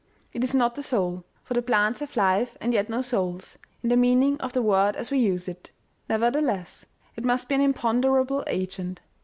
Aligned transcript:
It 0.33 0.43
is 0.43 0.55
not 0.55 0.73
the 0.73 0.81
soul, 0.81 1.25
for 1.43 1.53
the 1.53 1.61
plants 1.61 1.99
have 1.99 2.17
life, 2.17 2.57
and 2.59 2.73
yet 2.73 2.89
no 2.89 3.03
souls, 3.03 3.59
in 3.83 3.89
the 3.89 3.95
meaning 3.95 4.41
of 4.41 4.51
the 4.51 4.61
word 4.63 4.95
as 4.95 5.11
we 5.11 5.19
use 5.19 5.47
it. 5.47 5.69
Nevertheless, 6.09 6.87
it 7.15 7.23
must 7.23 7.47
be 7.47 7.53
an 7.53 7.61
imponderable 7.61 8.43
agent. 8.47 8.99